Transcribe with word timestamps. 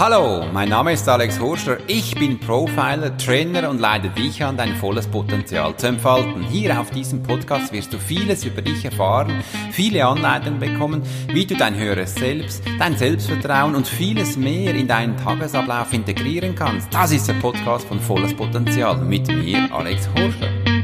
Hallo, 0.00 0.46
mein 0.50 0.70
Name 0.70 0.94
ist 0.94 1.06
Alex 1.10 1.38
Horschler. 1.38 1.76
Ich 1.86 2.14
bin 2.14 2.40
Profiler, 2.40 3.14
Trainer 3.18 3.68
und 3.68 3.80
leite 3.80 4.08
dich 4.08 4.42
an, 4.42 4.56
dein 4.56 4.74
volles 4.76 5.06
Potenzial 5.06 5.76
zu 5.76 5.88
entfalten. 5.88 6.42
Hier 6.42 6.80
auf 6.80 6.90
diesem 6.90 7.22
Podcast 7.22 7.70
wirst 7.70 7.92
du 7.92 7.98
vieles 7.98 8.46
über 8.46 8.62
dich 8.62 8.82
erfahren, 8.82 9.44
viele 9.72 10.06
Anleitungen 10.06 10.58
bekommen, 10.58 11.02
wie 11.28 11.44
du 11.44 11.54
dein 11.54 11.76
höheres 11.76 12.14
Selbst, 12.14 12.62
dein 12.78 12.96
Selbstvertrauen 12.96 13.74
und 13.74 13.86
vieles 13.86 14.38
mehr 14.38 14.74
in 14.74 14.88
deinen 14.88 15.18
Tagesablauf 15.18 15.92
integrieren 15.92 16.54
kannst. 16.54 16.94
Das 16.94 17.12
ist 17.12 17.28
der 17.28 17.34
Podcast 17.34 17.86
von 17.86 18.00
volles 18.00 18.34
Potenzial 18.34 18.96
mit 18.96 19.28
mir, 19.28 19.68
Alex 19.70 20.08
Horschler 20.16 20.79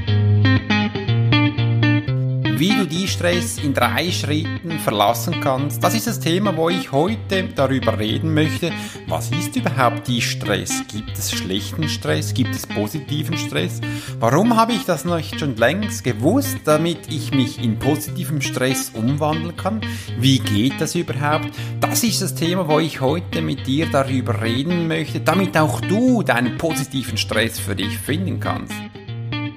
wie 2.59 2.75
du 2.75 2.87
die 2.87 3.07
Stress 3.07 3.59
in 3.59 3.75
drei 3.75 4.11
Schritten 4.11 4.79
verlassen 4.79 5.41
kannst. 5.41 5.85
Das 5.85 5.95
ist 5.95 6.07
das 6.07 6.21
Thema, 6.21 6.57
wo 6.57 6.71
ich 6.71 6.91
heute 6.91 7.45
darüber 7.55 7.99
reden 7.99 8.33
möchte. 8.33 8.73
Was 9.09 9.31
ist 9.31 9.57
überhaupt 9.57 10.09
die 10.09 10.23
Stress? 10.23 10.83
Gibt 10.89 11.19
es 11.19 11.33
schlechten 11.33 11.89
Stress? 11.89 12.33
Gibt 12.33 12.55
es 12.55 12.67
positiven 12.67 13.37
Stress? 13.37 13.81
Warum 14.21 14.57
habe 14.57 14.73
ich 14.73 14.85
das 14.85 15.05
noch 15.05 15.23
schon 15.23 15.57
längst 15.57 16.03
gewusst, 16.03 16.59
damit 16.65 17.11
ich 17.11 17.35
mich 17.35 17.63
in 17.63 17.79
positiven 17.79 18.41
Stress 18.41 18.91
umwandeln 18.95 19.57
kann? 19.57 19.83
Wie 20.19 20.39
geht 20.39 20.81
das 20.81 20.95
überhaupt? 20.95 21.51
Das 21.81 22.03
ist 22.05 22.23
das 22.23 22.35
Thema, 22.35 22.69
wo 22.69 22.81
ich 22.81 23.03
heute 23.03 23.43
mit 23.43 23.67
dir 23.67 23.87
darüber 23.87 24.41
reden 24.41 24.89
möchte, 24.89 25.21
damit 25.21 25.59
auch 25.59 25.83
du 25.83 26.23
deinen 26.23 26.57
positiven 26.57 27.19
Stress 27.19 27.59
für 27.59 27.77
dich 27.77 27.99
finden 27.99 28.41
kannst. 28.41 28.75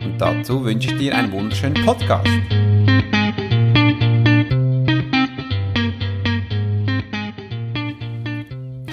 Und 0.02 0.18
dazu 0.18 0.66
wünsche 0.66 0.92
ich 0.92 0.98
dir 0.98 1.16
einen 1.16 1.32
wunderschönen 1.32 1.86
Podcast. 1.86 2.28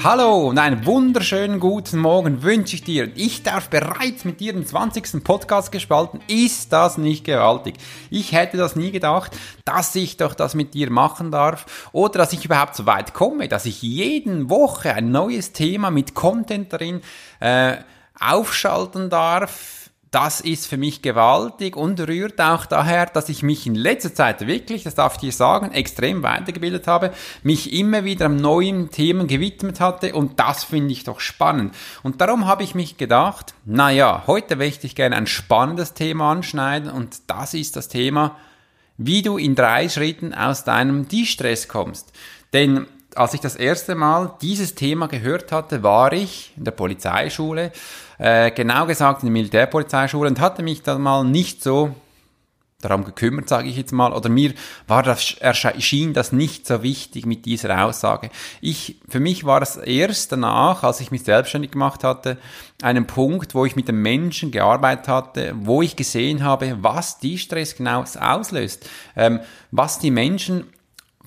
Hallo 0.08 0.50
und 0.50 0.58
einen 0.58 0.86
wunderschönen 0.86 1.58
guten 1.58 1.98
Morgen 1.98 2.44
wünsche 2.44 2.76
ich 2.76 2.84
dir. 2.84 3.10
Ich 3.16 3.42
darf 3.42 3.68
bereits 3.68 4.24
mit 4.24 4.38
dir 4.38 4.52
den 4.52 4.64
20. 4.64 5.24
Podcast 5.24 5.72
gestalten. 5.72 6.20
Ist 6.28 6.72
das 6.72 6.96
nicht 6.96 7.24
gewaltig? 7.24 7.74
Ich 8.08 8.30
hätte 8.30 8.56
das 8.56 8.76
nie 8.76 8.92
gedacht, 8.92 9.36
dass 9.64 9.96
ich 9.96 10.16
doch 10.16 10.34
das 10.34 10.54
mit 10.54 10.74
dir 10.74 10.92
machen 10.92 11.32
darf 11.32 11.90
oder 11.90 12.18
dass 12.18 12.32
ich 12.32 12.44
überhaupt 12.44 12.76
so 12.76 12.86
weit 12.86 13.14
komme, 13.14 13.48
dass 13.48 13.66
ich 13.66 13.82
jeden 13.82 14.48
Woche 14.48 14.94
ein 14.94 15.10
neues 15.10 15.50
Thema 15.50 15.90
mit 15.90 16.14
Content 16.14 16.72
darin 16.72 17.00
äh, 17.40 17.78
aufschalten 18.20 19.10
darf 19.10 19.85
das 20.10 20.40
ist 20.40 20.66
für 20.66 20.76
mich 20.76 21.02
gewaltig 21.02 21.76
und 21.76 22.00
rührt 22.00 22.40
auch 22.40 22.66
daher, 22.66 23.06
dass 23.06 23.28
ich 23.28 23.42
mich 23.42 23.66
in 23.66 23.74
letzter 23.74 24.14
Zeit 24.14 24.46
wirklich, 24.46 24.84
das 24.84 24.94
darf 24.94 25.14
ich 25.14 25.20
dir 25.20 25.32
sagen, 25.32 25.72
extrem 25.72 26.22
weitergebildet 26.22 26.86
habe, 26.86 27.12
mich 27.42 27.72
immer 27.72 28.04
wieder 28.04 28.28
neuen 28.28 28.90
Themen 28.90 29.26
gewidmet 29.26 29.80
hatte 29.80 30.14
und 30.14 30.38
das 30.38 30.64
finde 30.64 30.92
ich 30.92 31.04
doch 31.04 31.20
spannend. 31.20 31.74
Und 32.02 32.20
darum 32.20 32.46
habe 32.46 32.62
ich 32.62 32.74
mich 32.74 32.96
gedacht, 32.96 33.54
naja, 33.64 34.24
heute 34.26 34.56
möchte 34.56 34.86
ich 34.86 34.94
gerne 34.94 35.16
ein 35.16 35.26
spannendes 35.26 35.94
Thema 35.94 36.30
anschneiden 36.30 36.90
und 36.90 37.18
das 37.26 37.54
ist 37.54 37.76
das 37.76 37.88
Thema, 37.88 38.36
wie 38.96 39.22
du 39.22 39.36
in 39.36 39.54
drei 39.54 39.88
Schritten 39.88 40.32
aus 40.32 40.64
deinem 40.64 41.08
De-Stress 41.08 41.68
kommst. 41.68 42.12
Denn 42.52 42.86
als 43.16 43.34
ich 43.34 43.40
das 43.40 43.56
erste 43.56 43.94
Mal 43.94 44.34
dieses 44.42 44.74
Thema 44.74 45.08
gehört 45.08 45.52
hatte, 45.52 45.82
war 45.82 46.12
ich 46.12 46.52
in 46.56 46.64
der 46.64 46.72
Polizeischule, 46.72 47.72
äh, 48.18 48.50
genau 48.50 48.86
gesagt 48.86 49.22
in 49.22 49.28
der 49.28 49.32
Militärpolizeischule 49.32 50.28
und 50.28 50.40
hatte 50.40 50.62
mich 50.62 50.82
dann 50.82 51.02
mal 51.02 51.24
nicht 51.24 51.62
so 51.62 51.94
darum 52.80 53.04
gekümmert, 53.04 53.48
sage 53.48 53.68
ich 53.68 53.76
jetzt 53.76 53.92
mal, 53.92 54.12
oder 54.12 54.28
mir 54.28 54.52
war 54.86 55.02
das, 55.02 55.34
erschien 55.40 56.12
das 56.12 56.32
nicht 56.32 56.66
so 56.66 56.82
wichtig 56.82 57.24
mit 57.24 57.46
dieser 57.46 57.84
Aussage. 57.84 58.30
Ich, 58.60 59.00
für 59.08 59.18
mich 59.18 59.44
war 59.44 59.62
es 59.62 59.76
erst 59.76 60.32
danach, 60.32 60.82
als 60.82 61.00
ich 61.00 61.10
mich 61.10 61.24
selbstständig 61.24 61.70
gemacht 61.70 62.04
hatte, 62.04 62.36
einen 62.82 63.06
Punkt, 63.06 63.54
wo 63.54 63.64
ich 63.64 63.76
mit 63.76 63.88
den 63.88 64.02
Menschen 64.02 64.50
gearbeitet 64.50 65.08
hatte, 65.08 65.54
wo 65.58 65.80
ich 65.80 65.96
gesehen 65.96 66.44
habe, 66.44 66.76
was 66.80 67.18
die 67.18 67.38
Stress 67.38 67.74
genau 67.76 68.04
auslöst, 68.20 68.88
ähm, 69.16 69.40
was 69.70 69.98
die 69.98 70.10
Menschen 70.10 70.64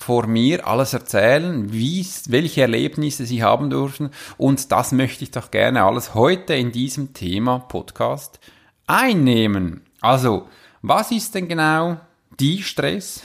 vor 0.00 0.26
mir 0.26 0.66
alles 0.66 0.92
erzählen, 0.92 1.72
wie, 1.72 2.06
welche 2.28 2.62
Erlebnisse 2.62 3.26
sie 3.26 3.42
haben 3.42 3.70
dürfen. 3.70 4.10
Und 4.36 4.72
das 4.72 4.92
möchte 4.92 5.24
ich 5.24 5.30
doch 5.30 5.50
gerne 5.50 5.84
alles 5.84 6.14
heute 6.14 6.54
in 6.54 6.72
diesem 6.72 7.12
Thema 7.12 7.58
Podcast 7.58 8.40
einnehmen. 8.86 9.82
Also, 10.00 10.48
was 10.82 11.10
ist 11.10 11.34
denn 11.34 11.48
genau 11.48 12.00
die 12.38 12.62
Stress? 12.62 13.22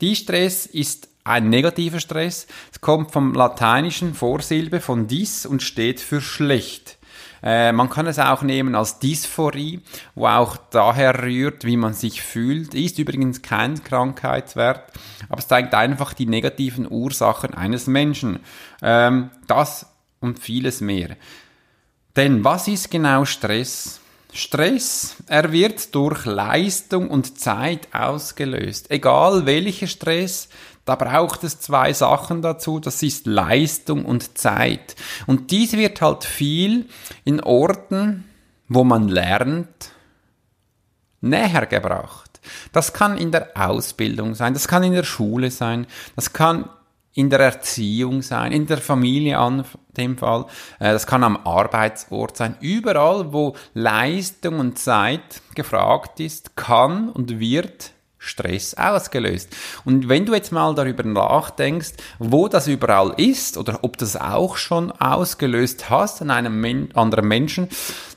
Die 0.00 0.16
Stress 0.16 0.66
ist 0.66 1.08
ein 1.24 1.48
negativer 1.48 2.00
Stress. 2.00 2.46
Es 2.72 2.80
kommt 2.80 3.10
vom 3.12 3.34
lateinischen 3.34 4.14
Vorsilbe 4.14 4.80
von 4.80 5.06
dis 5.06 5.46
und 5.46 5.62
steht 5.62 6.00
für 6.00 6.20
schlecht. 6.20 6.93
Äh, 7.44 7.72
man 7.72 7.90
kann 7.90 8.06
es 8.06 8.18
auch 8.18 8.40
nehmen 8.40 8.74
als 8.74 8.98
Dysphorie, 9.00 9.80
wo 10.14 10.26
auch 10.26 10.56
daher 10.70 11.22
rührt, 11.22 11.64
wie 11.64 11.76
man 11.76 11.92
sich 11.92 12.22
fühlt. 12.22 12.74
Ist 12.74 12.98
übrigens 12.98 13.42
kein 13.42 13.84
Krankheitswert, 13.84 14.90
aber 15.28 15.38
es 15.38 15.48
zeigt 15.48 15.74
einfach 15.74 16.14
die 16.14 16.26
negativen 16.26 16.90
Ursachen 16.90 17.52
eines 17.52 17.86
Menschen. 17.86 18.40
Ähm, 18.80 19.30
das 19.46 19.86
und 20.20 20.38
vieles 20.38 20.80
mehr. 20.80 21.16
Denn 22.16 22.44
was 22.44 22.66
ist 22.66 22.90
genau 22.90 23.26
Stress? 23.26 24.00
Stress, 24.32 25.16
er 25.28 25.52
wird 25.52 25.94
durch 25.94 26.24
Leistung 26.24 27.08
und 27.08 27.38
Zeit 27.38 27.88
ausgelöst. 27.92 28.90
Egal 28.90 29.46
welcher 29.46 29.86
Stress, 29.86 30.48
da 30.84 30.96
braucht 30.96 31.44
es 31.44 31.60
zwei 31.60 31.92
Sachen 31.92 32.42
dazu, 32.42 32.78
das 32.78 33.02
ist 33.02 33.26
Leistung 33.26 34.04
und 34.04 34.36
Zeit. 34.36 34.96
Und 35.26 35.50
dies 35.50 35.72
wird 35.72 36.00
halt 36.00 36.24
viel 36.24 36.88
in 37.24 37.40
Orten, 37.40 38.24
wo 38.68 38.84
man 38.84 39.08
lernt, 39.08 39.90
näher 41.20 41.66
gebracht. 41.66 42.40
Das 42.72 42.92
kann 42.92 43.16
in 43.16 43.30
der 43.30 43.52
Ausbildung 43.54 44.34
sein, 44.34 44.52
das 44.52 44.68
kann 44.68 44.82
in 44.82 44.92
der 44.92 45.04
Schule 45.04 45.50
sein, 45.50 45.86
das 46.16 46.32
kann 46.34 46.68
in 47.14 47.30
der 47.30 47.40
Erziehung 47.40 48.22
sein, 48.22 48.52
in 48.52 48.66
der 48.66 48.78
Familie 48.78 49.38
an 49.38 49.64
dem 49.96 50.18
Fall, 50.18 50.46
äh, 50.80 50.92
das 50.92 51.06
kann 51.06 51.22
am 51.22 51.46
Arbeitsort 51.46 52.36
sein, 52.36 52.56
überall, 52.60 53.32
wo 53.32 53.54
Leistung 53.72 54.58
und 54.58 54.78
Zeit 54.78 55.40
gefragt 55.54 56.20
ist, 56.20 56.56
kann 56.56 57.08
und 57.08 57.38
wird 57.38 57.92
Stress 58.24 58.74
ausgelöst. 58.74 59.54
Und 59.84 60.08
wenn 60.08 60.26
du 60.26 60.34
jetzt 60.34 60.52
mal 60.52 60.74
darüber 60.74 61.04
nachdenkst, 61.04 61.92
wo 62.18 62.48
das 62.48 62.66
überall 62.66 63.14
ist 63.16 63.56
oder 63.56 63.80
ob 63.82 63.98
das 63.98 64.16
auch 64.16 64.56
schon 64.56 64.90
ausgelöst 64.92 65.90
hast 65.90 66.22
an 66.22 66.30
einem 66.30 66.60
Men 66.60 66.88
anderen 66.94 67.28
Menschen, 67.28 67.68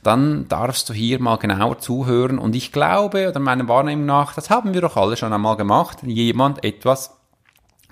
dann 0.03 0.47
darfst 0.47 0.90
du 0.90 0.94
hier 0.94 1.19
mal 1.19 1.38
genauer 1.38 1.79
zuhören. 1.79 2.40
Und 2.40 2.56
ich 2.56 2.72
glaube, 2.72 3.29
oder 3.29 3.40
meiner 3.40 3.68
Wahrnehmung 3.68 4.06
nach, 4.06 4.34
das 4.34 4.50
haben 4.50 4.73
wir 4.73 4.81
doch 4.81 4.95
alle 4.95 5.18
schon 5.18 5.34
einmal 5.34 5.57
gemacht, 5.57 6.00
jemand 6.03 6.63
etwas 6.63 7.12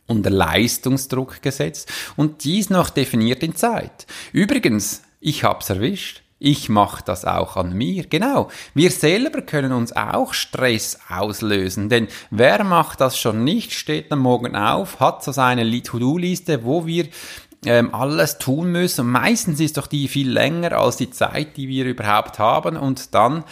unter 0.07 0.29
Leistungsdruck 0.29 1.41
gesetzt 1.41 1.91
und 2.15 2.43
dies 2.43 2.69
noch 2.69 2.89
definiert 2.89 3.43
in 3.43 3.55
Zeit. 3.55 4.05
Übrigens, 4.31 5.03
ich 5.19 5.43
hab's 5.43 5.69
erwischt. 5.69 6.21
Ich 6.37 6.67
mache 6.67 7.01
das 7.05 7.23
auch 7.23 7.55
an 7.55 7.73
mir. 7.73 8.05
Genau. 8.07 8.49
Wir 8.73 8.91
selber 8.91 9.41
können 9.41 9.71
uns 9.71 9.95
auch 9.95 10.33
Stress 10.33 10.99
auslösen. 11.07 11.87
Denn 11.87 12.09
wer 12.29 12.63
macht 12.65 12.99
das 12.99 13.17
schon 13.17 13.45
nicht, 13.45 13.73
steht 13.73 14.11
am 14.11 14.19
Morgen 14.19 14.55
auf, 14.55 14.99
hat 14.99 15.23
so 15.23 15.31
seine 15.31 15.81
To-Do-Liste, 15.81 16.65
wo 16.65 16.85
wir 16.85 17.07
ähm, 17.65 17.93
alles 17.95 18.37
tun 18.37 18.71
müssen. 18.71 19.01
Und 19.01 19.11
meistens 19.11 19.59
ist 19.59 19.77
doch 19.77 19.87
die 19.87 20.07
viel 20.07 20.29
länger 20.29 20.73
als 20.73 20.97
die 20.97 21.09
Zeit, 21.09 21.57
die 21.57 21.69
wir 21.69 21.85
überhaupt 21.85 22.37
haben. 22.37 22.75
Und 22.75 23.15
dann 23.15 23.43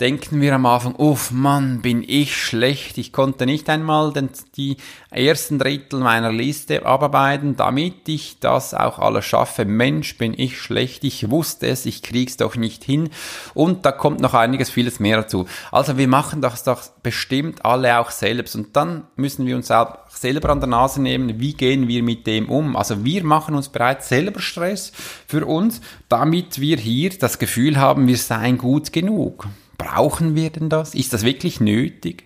denken 0.00 0.40
wir 0.40 0.54
am 0.54 0.66
Anfang, 0.66 0.94
uff, 0.96 1.30
Mann, 1.30 1.80
bin 1.80 2.04
ich 2.06 2.36
schlecht. 2.36 2.98
Ich 2.98 3.12
konnte 3.12 3.46
nicht 3.46 3.68
einmal 3.70 4.12
den, 4.12 4.28
die 4.56 4.76
ersten 5.10 5.58
Drittel 5.58 6.00
meiner 6.00 6.30
Liste 6.30 6.84
abarbeiten, 6.84 7.56
damit 7.56 8.08
ich 8.08 8.38
das 8.38 8.74
auch 8.74 8.98
alles 8.98 9.24
schaffe. 9.24 9.64
Mensch, 9.64 10.18
bin 10.18 10.34
ich 10.36 10.60
schlecht. 10.60 11.04
Ich 11.04 11.30
wusste 11.30 11.68
es, 11.68 11.86
ich 11.86 12.02
krieg's 12.02 12.36
doch 12.36 12.56
nicht 12.56 12.84
hin. 12.84 13.08
Und 13.54 13.86
da 13.86 13.92
kommt 13.92 14.20
noch 14.20 14.34
einiges, 14.34 14.70
vieles 14.70 15.00
mehr 15.00 15.18
dazu. 15.18 15.46
Also 15.72 15.96
wir 15.96 16.08
machen 16.08 16.42
das 16.42 16.64
doch 16.64 16.82
bestimmt 17.02 17.64
alle 17.64 17.98
auch 17.98 18.10
selbst. 18.10 18.54
Und 18.54 18.76
dann 18.76 19.04
müssen 19.16 19.46
wir 19.46 19.56
uns 19.56 19.70
auch 19.70 19.96
selber 20.10 20.50
an 20.50 20.60
der 20.60 20.68
Nase 20.68 21.00
nehmen, 21.00 21.40
wie 21.40 21.54
gehen 21.54 21.88
wir 21.88 22.02
mit 22.02 22.26
dem 22.26 22.48
um. 22.48 22.76
Also 22.76 23.04
wir 23.04 23.24
machen 23.24 23.54
uns 23.54 23.70
bereits 23.70 24.08
selber 24.08 24.40
Stress 24.40 24.92
für 25.26 25.46
uns, 25.46 25.80
damit 26.08 26.60
wir 26.60 26.76
hier 26.76 27.10
das 27.10 27.38
Gefühl 27.38 27.78
haben, 27.78 28.06
wir 28.06 28.16
seien 28.16 28.58
gut 28.58 28.92
genug. 28.92 29.46
Brauchen 29.78 30.34
wir 30.34 30.50
denn 30.50 30.68
das? 30.68 30.94
Ist 30.94 31.12
das 31.12 31.22
wirklich 31.22 31.60
nötig? 31.60 32.24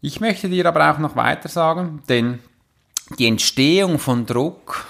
Ich 0.00 0.20
möchte 0.20 0.48
dir 0.48 0.66
aber 0.66 0.92
auch 0.92 0.98
noch 0.98 1.16
weiter 1.16 1.48
sagen, 1.48 2.02
denn 2.08 2.38
die 3.18 3.26
Entstehung 3.26 3.98
von 3.98 4.26
Druck 4.26 4.86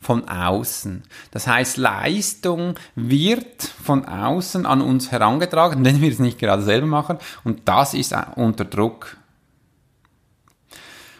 von 0.00 0.28
außen. 0.28 1.02
Das 1.30 1.46
heißt, 1.46 1.76
Leistung 1.76 2.74
wird 2.94 3.62
von 3.62 4.06
außen 4.06 4.64
an 4.64 4.80
uns 4.80 5.12
herangetragen, 5.12 5.84
wenn 5.84 6.00
wir 6.00 6.10
es 6.10 6.18
nicht 6.18 6.38
gerade 6.38 6.62
selber 6.62 6.86
machen, 6.86 7.18
und 7.44 7.68
das 7.68 7.94
ist 7.94 8.14
unter 8.36 8.64
Druck 8.64 9.16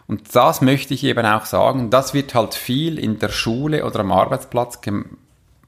Und 0.07 0.35
das 0.35 0.61
möchte 0.63 0.95
ich 0.95 1.05
eben 1.05 1.25
auch 1.27 1.45
sagen, 1.45 1.91
das 1.91 2.15
wird 2.15 2.35
halt 2.35 2.55
viel 2.55 2.99
in 2.99 3.19
der 3.19 3.29
Schule 3.29 3.85
oder 3.85 4.01
am 4.01 4.11
Arbeitsplatz 4.11 4.81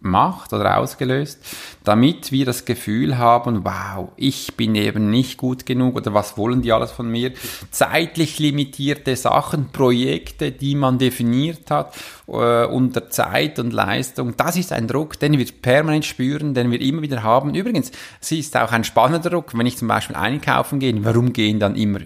gemacht 0.02 0.52
oder 0.52 0.78
ausgelöst, 0.78 1.40
damit 1.84 2.32
wir 2.32 2.44
das 2.44 2.64
Gefühl 2.64 3.19
haben, 3.19 3.64
wow, 3.64 4.10
ich 4.16 4.56
bin 4.56 4.75
eben 4.75 5.10
nicht 5.10 5.38
gut 5.38 5.66
genug 5.66 5.96
oder 5.96 6.14
was 6.14 6.37
wollen 6.37 6.62
die 6.62 6.72
alles 6.72 6.90
von 6.93 7.10
mir? 7.10 7.32
Zeitlich 7.70 8.38
limitierte 8.38 9.16
Sachen, 9.16 9.70
Projekte, 9.70 10.52
die 10.52 10.75
man 10.75 10.99
definiert 10.99 11.70
hat 11.70 11.94
äh, 12.26 12.64
unter 12.66 13.10
Zeit 13.10 13.58
und 13.58 13.72
Leistung, 13.72 14.37
das 14.37 14.56
ist 14.56 14.72
ein 14.72 14.88
Druck, 14.88 15.19
den 15.19 15.38
wir 15.38 15.46
permanent 15.60 16.04
spüren, 16.04 16.54
den 16.54 16.70
wir 16.70 16.81
immer 16.81 17.02
wieder 17.02 17.22
haben. 17.22 17.54
Übrigens, 17.54 17.93
es 18.20 18.32
ist 18.32 18.56
auch 18.56 18.72
ein 18.72 18.84
spannender 18.84 19.31
Druck, 19.31 19.56
wenn 19.56 19.66
ich 19.66 19.76
zum 19.76 19.88
Beispiel 19.88 20.16
einkaufen 20.16 20.78
gehe, 20.78 20.93
warum 21.04 21.32
gehen 21.32 21.58
dann 21.58 21.76
immer 21.76 22.00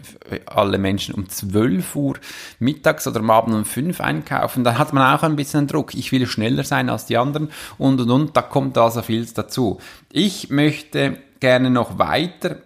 alle 0.46 0.78
Menschen 0.78 1.14
um 1.14 1.28
12 1.28 1.96
Uhr 1.96 2.14
mittags 2.58 3.06
oder 3.06 3.20
am 3.20 3.30
Abend 3.30 3.54
um 3.54 3.64
5 3.64 4.00
einkaufen? 4.00 4.64
Dann 4.64 4.78
hat 4.78 4.92
man 4.92 5.14
auch 5.14 5.22
ein 5.22 5.36
bisschen 5.36 5.66
Druck. 5.66 5.94
Ich 5.94 6.12
will 6.12 6.26
schneller 6.26 6.64
sein 6.64 6.88
als 6.88 7.06
die 7.06 7.16
anderen 7.16 7.50
und 7.78 7.85
und 7.86 8.10
und, 8.10 8.36
da 8.36 8.42
kommt 8.42 8.76
also 8.78 9.02
viel 9.02 9.26
dazu. 9.26 9.78
Ich 10.12 10.50
möchte 10.50 11.18
gerne 11.40 11.70
noch 11.70 11.98
weiter 11.98 12.62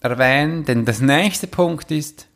erwähnen, 0.00 0.64
denn 0.64 0.84
das 0.84 1.00
nächste 1.00 1.46
Punkt 1.46 1.90
ist, 1.90 2.26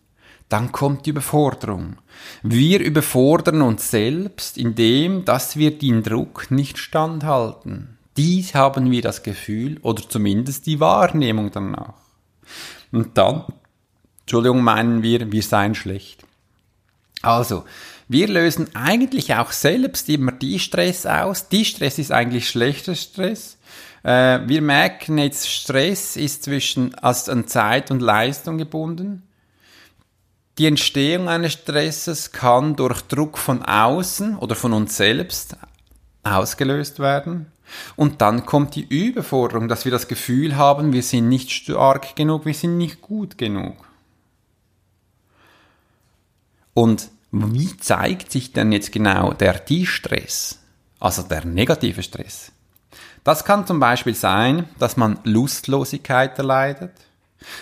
dann 0.49 0.72
kommt 0.72 1.05
die 1.05 1.10
Überforderung. 1.10 1.96
Wir 2.43 2.81
überfordern 2.81 3.60
uns 3.62 3.90
selbst, 3.90 4.56
indem, 4.56 5.25
dass 5.25 5.56
wir 5.56 5.78
den 5.78 6.02
Druck 6.02 6.50
nicht 6.50 6.78
standhalten. 6.78 7.99
Dies 8.16 8.55
haben 8.55 8.90
wir 8.90 9.02
das 9.02 9.22
Gefühl 9.22 9.78
oder 9.82 10.08
zumindest 10.08 10.66
die 10.66 10.81
Wahrnehmung 10.81 11.50
danach. 11.52 11.94
Und 12.90 13.16
dann, 13.19 13.44
Entschuldigung, 14.20 14.62
meinen 14.62 15.02
wir, 15.02 15.31
wir 15.31 15.43
seien 15.43 15.75
schlecht. 15.75 16.25
Also, 17.22 17.64
wir 18.08 18.26
lösen 18.26 18.75
eigentlich 18.75 19.34
auch 19.34 19.52
selbst 19.52 20.08
immer 20.08 20.32
die 20.32 20.58
Stress 20.58 21.05
aus. 21.05 21.49
Die 21.49 21.66
Stress 21.66 21.99
ist 21.99 22.10
eigentlich 22.10 22.49
schlechter 22.49 22.94
Stress. 22.94 23.58
Äh, 24.02 24.40
wir 24.46 24.62
merken 24.62 25.19
jetzt, 25.19 25.49
Stress 25.49 26.16
ist 26.16 26.44
zwischen 26.44 26.94
als 26.94 27.28
an 27.28 27.46
Zeit 27.46 27.90
und 27.90 28.00
Leistung 28.00 28.56
gebunden. 28.56 29.25
Die 30.56 30.66
Entstehung 30.66 31.28
eines 31.28 31.52
Stresses 31.52 32.32
kann 32.32 32.76
durch 32.76 33.02
Druck 33.02 33.37
von 33.37 33.62
außen 33.62 34.38
oder 34.38 34.56
von 34.56 34.72
uns 34.72 34.96
selbst 34.96 35.56
ausgelöst 36.22 36.99
werden. 36.99 37.52
Und 37.94 38.22
dann 38.22 38.46
kommt 38.46 38.75
die 38.75 38.87
Überforderung, 38.88 39.69
dass 39.69 39.84
wir 39.84 39.93
das 39.93 40.08
Gefühl 40.08 40.56
haben, 40.56 40.94
wir 40.94 41.02
sind 41.02 41.28
nicht 41.28 41.50
stark 41.50 42.16
genug, 42.16 42.46
wir 42.46 42.55
sind 42.55 42.78
nicht 42.78 43.02
gut 43.02 43.37
genug. 43.37 43.76
Und 46.72 47.10
wie 47.31 47.77
zeigt 47.77 48.33
sich 48.33 48.53
denn 48.53 48.73
jetzt 48.73 48.93
genau 48.93 49.33
der 49.33 49.55
Die-Stress, 49.55 50.59
also 50.99 51.23
der 51.23 51.45
negative 51.45 52.03
Stress? 52.03 52.53
Das 53.25 53.45
kann 53.45 53.67
zum 53.67 53.81
Beispiel 53.81 54.15
sein, 54.15 54.69
dass 54.79 54.97
man 54.97 55.19
Lustlosigkeit 55.25 56.39
erleidet. 56.39 56.93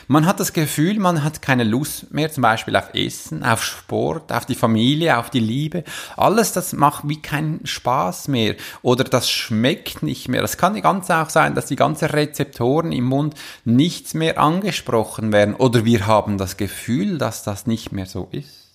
Man 0.09 0.25
hat 0.25 0.41
das 0.41 0.53
Gefühl, 0.53 0.99
man 0.99 1.23
hat 1.23 1.43
keine 1.43 1.65
Lust 1.65 2.13
mehr, 2.13 2.31
zum 2.31 2.43
Beispiel 2.43 2.77
auf 2.77 2.95
Essen, 2.95 3.43
auf 3.43 3.63
Sport, 3.63 4.33
auf 4.33 4.47
die 4.47 4.55
Familie, 4.55 5.19
auf 5.19 5.29
die 5.29 5.41
Liebe. 5.41 5.85
Alles, 6.17 6.53
das 6.53 6.73
macht 6.73 7.09
wie 7.09 7.21
keinen 7.21 7.67
Spaß 7.67 8.29
mehr. 8.29 8.55
Oder 8.83 9.05
das 9.05 9.29
schmeckt 9.29 10.03
nicht 10.03 10.29
mehr. 10.29 10.43
Es 10.43 10.57
kann 10.57 10.81
ganz 10.81 11.11
auch 11.11 11.29
sein, 11.29 11.55
dass 11.55 11.67
die 11.67 11.77
ganzen 11.77 12.07
Rezeptoren 12.07 12.93
im 12.93 13.05
Mund 13.05 13.35
nichts 13.65 14.15
mehr 14.15 14.39
angesprochen 14.39 15.33
werden. 15.33 15.55
Oder 15.55 15.85
wir 15.85 16.07
haben 16.07 16.39
das 16.39 16.57
Gefühl, 16.57 17.19
dass 17.19 17.43
das 17.43 17.67
nicht 17.67 17.93
mehr 17.93 18.07
so 18.07 18.29
ist. 18.31 18.66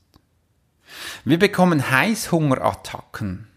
Wir 1.26 1.40
bekommen 1.40 1.92
Heißhungerattacken. 1.92 3.48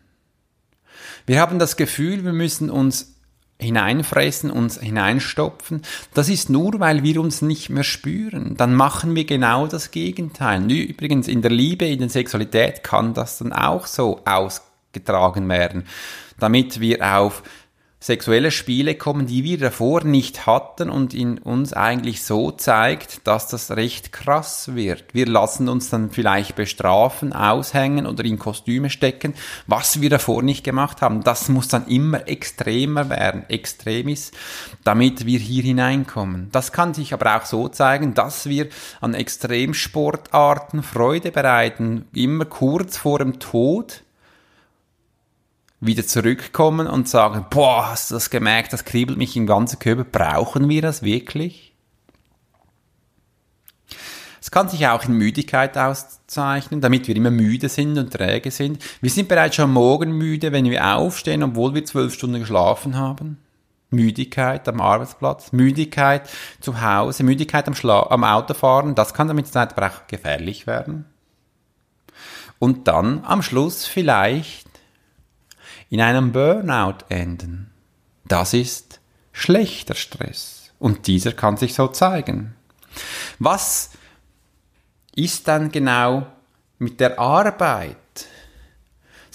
Wir 1.26 1.40
haben 1.40 1.58
das 1.58 1.76
Gefühl, 1.76 2.24
wir 2.24 2.32
müssen 2.32 2.70
uns 2.70 3.14
hineinfressen, 3.58 4.50
uns 4.50 4.78
hineinstopfen. 4.78 5.82
Das 6.12 6.28
ist 6.28 6.50
nur, 6.50 6.80
weil 6.80 7.02
wir 7.02 7.20
uns 7.20 7.40
nicht 7.40 7.70
mehr 7.70 7.84
spüren. 7.84 8.56
Dann 8.56 8.74
machen 8.74 9.14
wir 9.14 9.24
genau 9.24 9.66
das 9.66 9.90
Gegenteil. 9.90 10.70
Übrigens, 10.70 11.28
in 11.28 11.40
der 11.40 11.50
Liebe, 11.50 11.86
in 11.86 12.00
der 12.00 12.08
Sexualität 12.08 12.82
kann 12.82 13.14
das 13.14 13.38
dann 13.38 13.52
auch 13.52 13.86
so 13.86 14.22
ausgetragen 14.24 15.48
werden, 15.48 15.84
damit 16.38 16.80
wir 16.80 17.16
auf 17.16 17.42
sexuelle 18.04 18.50
Spiele 18.50 18.96
kommen, 18.96 19.24
die 19.24 19.44
wir 19.44 19.56
davor 19.56 20.04
nicht 20.04 20.44
hatten 20.44 20.90
und 20.90 21.14
in 21.14 21.38
uns 21.38 21.72
eigentlich 21.72 22.22
so 22.22 22.50
zeigt, 22.50 23.26
dass 23.26 23.48
das 23.48 23.70
recht 23.70 24.12
krass 24.12 24.74
wird. 24.74 25.14
Wir 25.14 25.24
lassen 25.24 25.70
uns 25.70 25.88
dann 25.88 26.10
vielleicht 26.10 26.54
bestrafen, 26.54 27.32
aushängen 27.32 28.06
oder 28.06 28.22
in 28.26 28.38
Kostüme 28.38 28.90
stecken, 28.90 29.32
was 29.66 30.02
wir 30.02 30.10
davor 30.10 30.42
nicht 30.42 30.64
gemacht 30.64 31.00
haben. 31.00 31.24
Das 31.24 31.48
muss 31.48 31.68
dann 31.68 31.86
immer 31.86 32.28
extremer 32.28 33.08
werden, 33.08 33.48
extremis, 33.48 34.32
damit 34.84 35.24
wir 35.24 35.38
hier 35.38 35.62
hineinkommen. 35.62 36.50
Das 36.52 36.72
kann 36.72 36.92
sich 36.92 37.14
aber 37.14 37.38
auch 37.38 37.46
so 37.46 37.68
zeigen, 37.68 38.12
dass 38.12 38.46
wir 38.46 38.68
an 39.00 39.14
Extremsportarten 39.14 40.82
Freude 40.82 41.32
bereiten, 41.32 42.04
immer 42.12 42.44
kurz 42.44 42.98
vor 42.98 43.20
dem 43.20 43.38
Tod, 43.38 44.03
wieder 45.86 46.06
zurückkommen 46.06 46.86
und 46.86 47.08
sagen, 47.08 47.46
boah, 47.50 47.90
hast 47.90 48.10
du 48.10 48.14
das 48.14 48.30
gemerkt, 48.30 48.72
das 48.72 48.84
kribbelt 48.84 49.18
mich 49.18 49.36
im 49.36 49.46
ganzen 49.46 49.78
Körper, 49.78 50.04
brauchen 50.04 50.68
wir 50.68 50.82
das 50.82 51.02
wirklich? 51.02 51.74
Es 54.40 54.50
kann 54.50 54.68
sich 54.68 54.86
auch 54.86 55.04
in 55.04 55.14
Müdigkeit 55.14 55.78
auszeichnen, 55.78 56.82
damit 56.82 57.08
wir 57.08 57.16
immer 57.16 57.30
müde 57.30 57.70
sind 57.70 57.96
und 57.96 58.12
träge 58.12 58.50
sind. 58.50 58.82
Wir 59.00 59.08
sind 59.08 59.26
bereits 59.26 59.56
schon 59.56 59.72
morgen 59.72 60.12
müde, 60.12 60.52
wenn 60.52 60.66
wir 60.66 60.96
aufstehen, 60.96 61.42
obwohl 61.42 61.74
wir 61.74 61.84
zwölf 61.86 62.12
Stunden 62.12 62.40
geschlafen 62.40 62.96
haben. 62.98 63.38
Müdigkeit 63.88 64.68
am 64.68 64.82
Arbeitsplatz, 64.82 65.52
Müdigkeit 65.52 66.28
zu 66.60 66.82
Hause, 66.82 67.24
Müdigkeit 67.24 67.66
am, 67.68 67.74
Schla 67.74 68.08
am 68.10 68.24
Autofahren, 68.24 68.94
das 68.94 69.14
kann 69.14 69.28
damit 69.28 69.46
Zeit 69.46 69.76
aber 69.76 69.86
auch 69.86 70.06
gefährlich 70.08 70.66
werden. 70.66 71.06
Und 72.58 72.86
dann 72.86 73.24
am 73.24 73.42
Schluss 73.42 73.86
vielleicht 73.86 74.68
in 75.94 76.00
einem 76.00 76.32
Burnout 76.32 77.04
enden. 77.08 77.70
Das 78.24 78.52
ist 78.52 78.98
schlechter 79.30 79.94
Stress. 79.94 80.72
Und 80.80 81.06
dieser 81.06 81.30
kann 81.30 81.56
sich 81.56 81.72
so 81.72 81.86
zeigen. 81.86 82.56
Was 83.38 83.90
ist 85.14 85.46
dann 85.46 85.70
genau 85.70 86.26
mit 86.80 86.98
der 86.98 87.20
Arbeit? 87.20 87.96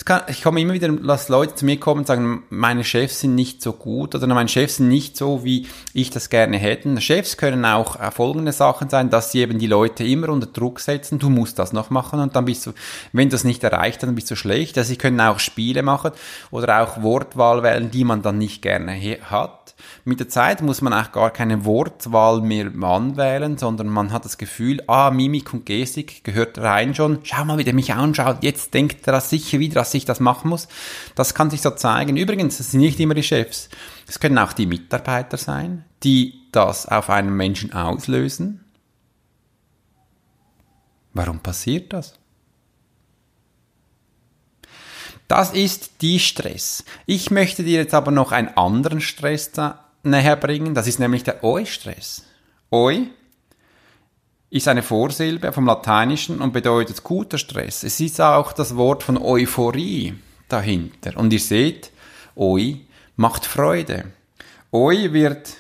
Kann, 0.10 0.24
ich 0.28 0.42
komme 0.42 0.60
immer 0.60 0.74
wieder, 0.74 0.90
dass 0.90 1.30
Leute 1.30 1.54
zu 1.54 1.66
mir 1.66 1.80
kommen 1.80 2.00
und 2.00 2.08
sagen, 2.08 2.42
meine 2.50 2.84
Chefs 2.84 3.20
sind 3.20 3.36
nicht 3.36 3.62
so 3.62 3.74
gut 3.74 4.16
oder 4.16 4.26
meine 4.26 4.50
Chefs 4.50 4.78
sind 4.78 4.88
nicht 4.88 5.16
so, 5.16 5.44
wie 5.44 5.68
ich 5.94 6.10
das 6.10 6.32
gerne 6.32 6.58
hätte. 6.58 7.00
Chefs 7.00 7.38
können 7.38 7.64
auch 7.64 7.96
folgende 8.12 8.52
Sachen 8.52 8.90
sein, 8.90 9.12
dass 9.12 9.32
sie 9.32 9.42
eben 9.42 9.60
die 9.60 9.68
Leute 9.68 10.04
immer 10.04 10.30
unter 10.30 10.48
Druck 10.48 10.80
setzen, 10.80 11.20
du 11.20 11.30
musst 11.30 11.60
das 11.60 11.74
noch 11.74 11.92
machen 11.92 12.20
und 12.20 12.36
dann 12.36 12.46
bist 12.46 12.66
du, 12.66 12.72
wenn 13.14 13.30
du 13.30 13.34
das 13.34 13.44
nicht 13.44 13.64
erreicht, 13.64 14.02
dann 14.02 14.16
bist 14.16 14.32
du 14.32 14.36
schlecht. 14.36 14.80
Also 14.80 14.90
sie 14.90 14.98
können 14.98 15.22
auch 15.22 15.38
Spiele 15.38 15.84
machen 15.84 16.10
oder 16.50 16.82
auch 16.82 17.04
Wortwahl 17.04 17.62
wählen, 17.62 17.92
die 17.92 18.04
man 18.04 18.24
dann 18.24 18.40
nicht 18.40 18.64
gerne 18.64 19.00
hat. 19.30 19.59
Mit 20.06 20.20
der 20.20 20.30
Zeit 20.30 20.62
muss 20.62 20.82
man 20.82 20.94
auch 20.94 21.12
gar 21.12 21.32
keine 21.32 21.66
Wortwahl 21.66 22.42
mehr 22.42 22.72
anwählen, 22.82 23.58
sondern 23.58 23.88
man 23.88 24.12
hat 24.12 24.26
das 24.26 24.38
Gefühl, 24.38 24.82
ah, 24.88 25.12
Mimik 25.12 25.54
und 25.54 25.66
Gestik 25.66 26.24
gehört 26.24 26.58
rein 26.58 26.94
schon. 26.96 27.20
Schau 27.24 27.46
mal, 27.46 27.58
wie 27.58 27.64
der 27.64 27.74
mich 27.74 27.94
anschaut. 27.94 28.38
Jetzt 28.42 28.74
denkt 28.74 29.08
er 29.08 29.22
sicher 29.22 29.60
wieder, 29.60 29.76
dass 29.76 29.94
ich 29.94 30.06
das 30.06 30.20
machen 30.20 30.50
muss. 30.50 30.68
Das 31.16 31.34
kann 31.34 31.50
sich 31.50 31.62
so 31.62 31.72
zeigen. 31.72 32.18
Übrigens, 32.18 32.58
das 32.58 32.72
sind 32.72 32.82
nicht 32.82 33.00
immer 33.00 33.14
die 33.14 33.24
Chefs. 33.24 33.70
Es 34.08 34.20
können 34.20 34.38
auch 34.38 34.54
die 34.54 34.66
Mitarbeiter 34.66 35.38
sein, 35.38 35.86
die 36.04 36.34
das 36.52 36.88
auf 36.88 37.10
einen 37.10 37.36
Menschen 37.36 37.74
auslösen. 37.74 38.66
Warum 41.14 41.40
passiert 41.40 41.94
das? 41.94 42.19
Das 45.30 45.52
ist 45.52 46.02
die 46.02 46.20
Stress. 46.20 46.84
Ich 47.06 47.30
möchte 47.30 47.64
dir 47.64 47.78
jetzt 47.78 47.94
aber 47.94 48.10
noch 48.10 48.32
einen 48.32 48.48
anderen 48.58 49.00
Stress 49.00 49.52
da 49.52 49.86
näher 50.02 50.36
bringen. 50.36 50.74
Das 50.74 50.88
ist 50.88 51.00
nämlich 51.00 51.24
der 51.24 51.44
Eu-Stress. 51.44 52.26
Eu 52.72 53.04
ist 54.50 54.68
eine 54.68 54.82
Vorsilbe 54.82 55.54
vom 55.54 55.68
Lateinischen 55.68 56.42
und 56.42 56.52
bedeutet 56.52 57.04
guter 57.04 57.38
Stress. 57.38 57.84
Es 57.84 58.00
ist 58.00 58.20
auch 58.20 58.54
das 58.54 58.76
Wort 58.76 59.04
von 59.04 59.20
Euphorie 59.20 60.16
dahinter. 60.48 61.16
Und 61.16 61.32
ihr 61.32 61.40
seht, 61.40 61.92
Eu 62.36 62.74
macht 63.16 63.46
Freude. 63.46 64.06
Eu 64.74 65.14
wird 65.14 65.58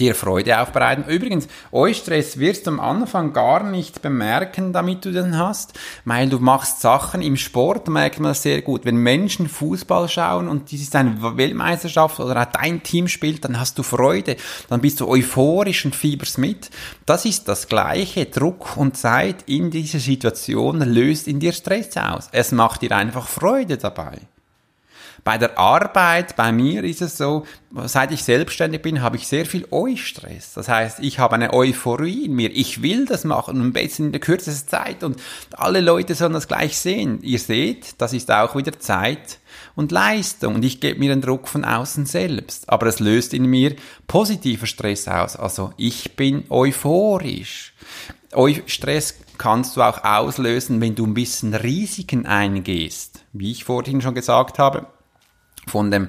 dir 0.00 0.14
Freude 0.14 0.60
aufbereiten. 0.60 1.04
Übrigens, 1.08 1.48
Eustress 1.72 2.38
wirst 2.38 2.66
du 2.66 2.70
am 2.70 2.80
Anfang 2.80 3.32
gar 3.32 3.62
nicht 3.62 4.02
bemerken, 4.02 4.72
damit 4.72 5.04
du 5.04 5.12
den 5.12 5.38
hast, 5.38 5.72
weil 6.04 6.28
du 6.28 6.38
machst 6.38 6.80
Sachen 6.80 7.22
im 7.22 7.36
Sport, 7.36 7.88
merkt 7.88 8.20
man 8.20 8.30
das 8.30 8.42
sehr 8.42 8.62
gut. 8.62 8.84
Wenn 8.84 8.96
Menschen 8.96 9.48
Fußball 9.48 10.08
schauen 10.08 10.48
und 10.48 10.70
dies 10.70 10.82
ist 10.82 10.96
eine 10.96 11.36
Weltmeisterschaft 11.36 12.20
oder 12.20 12.42
auch 12.42 12.52
dein 12.52 12.82
Team 12.82 13.08
spielt, 13.08 13.44
dann 13.44 13.58
hast 13.58 13.78
du 13.78 13.82
Freude, 13.82 14.36
dann 14.68 14.80
bist 14.80 15.00
du 15.00 15.08
euphorisch 15.08 15.84
und 15.84 15.96
fieberst 15.96 16.38
mit. 16.38 16.70
Das 17.06 17.24
ist 17.24 17.48
das 17.48 17.68
gleiche. 17.68 18.26
Druck 18.26 18.76
und 18.76 18.96
Zeit 18.96 19.44
in 19.46 19.70
dieser 19.70 19.98
Situation 19.98 20.80
löst 20.80 21.28
in 21.28 21.40
dir 21.40 21.52
Stress 21.52 21.96
aus. 21.96 22.28
Es 22.32 22.52
macht 22.52 22.82
dir 22.82 22.92
einfach 22.92 23.28
Freude 23.28 23.76
dabei. 23.76 24.18
Bei 25.26 25.38
der 25.38 25.58
Arbeit, 25.58 26.36
bei 26.36 26.52
mir 26.52 26.84
ist 26.84 27.02
es 27.02 27.18
so, 27.18 27.46
seit 27.86 28.12
ich 28.12 28.22
selbstständig 28.22 28.80
bin, 28.80 29.02
habe 29.02 29.16
ich 29.16 29.26
sehr 29.26 29.44
viel 29.44 29.66
Eustress. 29.72 30.52
Das 30.54 30.68
heißt, 30.68 31.00
ich 31.00 31.18
habe 31.18 31.34
eine 31.34 31.52
Euphorie 31.52 32.26
in 32.26 32.34
mir. 32.34 32.54
Ich 32.54 32.80
will 32.80 33.06
das 33.06 33.24
machen, 33.24 33.60
am 33.60 33.72
besten 33.72 34.04
in 34.04 34.12
der 34.12 34.20
kürzesten 34.20 34.68
Zeit 34.68 35.02
und 35.02 35.20
alle 35.50 35.80
Leute 35.80 36.14
sollen 36.14 36.32
das 36.32 36.46
gleich 36.46 36.78
sehen. 36.78 37.18
Ihr 37.22 37.40
seht, 37.40 38.00
das 38.00 38.12
ist 38.12 38.30
auch 38.30 38.54
wieder 38.54 38.78
Zeit 38.78 39.40
und 39.74 39.90
Leistung 39.90 40.54
und 40.54 40.64
ich 40.64 40.80
gebe 40.80 41.00
mir 41.00 41.08
den 41.08 41.22
Druck 41.22 41.48
von 41.48 41.64
außen 41.64 42.06
selbst. 42.06 42.68
Aber 42.68 42.86
es 42.86 43.00
löst 43.00 43.34
in 43.34 43.46
mir 43.46 43.74
positiver 44.06 44.66
Stress 44.66 45.08
aus. 45.08 45.34
Also 45.34 45.72
ich 45.76 46.14
bin 46.14 46.44
euphorisch. 46.50 47.74
Stress 48.66 49.16
kannst 49.38 49.76
du 49.76 49.82
auch 49.82 50.04
auslösen, 50.04 50.80
wenn 50.80 50.94
du 50.94 51.04
ein 51.04 51.14
bisschen 51.14 51.52
Risiken 51.52 52.26
eingehst. 52.26 53.24
Wie 53.32 53.50
ich 53.50 53.64
vorhin 53.64 54.00
schon 54.00 54.14
gesagt 54.14 54.60
habe, 54.60 54.86
von 55.68 55.90
dem 55.90 56.08